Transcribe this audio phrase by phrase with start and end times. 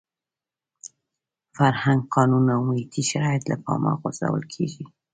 [1.57, 4.83] فرهنګ، قانون او محیطي شرایط له پامه غورځول کېږي.